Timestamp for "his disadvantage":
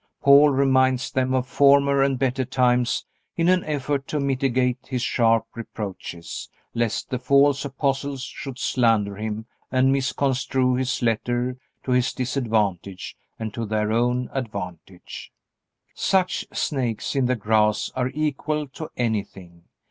11.91-13.15